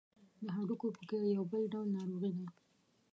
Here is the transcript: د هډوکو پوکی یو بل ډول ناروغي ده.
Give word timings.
د 0.45 0.47
هډوکو 0.55 0.87
پوکی 0.95 1.19
یو 1.35 1.43
بل 1.51 1.63
ډول 1.71 1.87
ناروغي 1.97 2.31
ده. 2.37 2.45